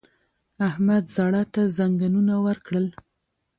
احمد 0.67 1.03
زړه 1.15 1.41
ته 1.53 1.61
زنګنونه 1.77 2.35
ورکړل! 2.47 2.87